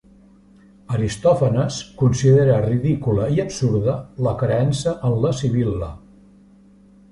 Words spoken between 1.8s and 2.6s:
considera